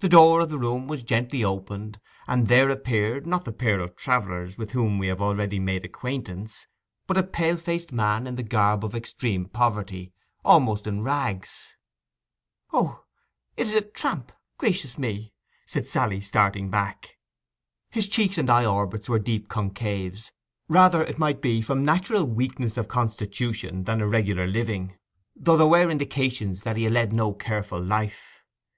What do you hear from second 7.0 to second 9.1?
but a pale faced man in the garb of